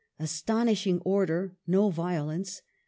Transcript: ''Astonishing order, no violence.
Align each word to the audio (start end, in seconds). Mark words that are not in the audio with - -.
''Astonishing 0.19 0.99
order, 1.05 1.55
no 1.67 1.91
violence. 1.91 2.63